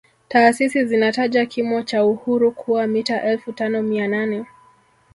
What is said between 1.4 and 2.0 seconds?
kimo